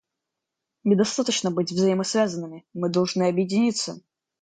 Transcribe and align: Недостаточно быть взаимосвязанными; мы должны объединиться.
Недостаточно 0.83 1.51
быть 1.51 1.71
взаимосвязанными; 1.71 2.65
мы 2.73 2.89
должны 2.89 3.27
объединиться. 3.29 4.01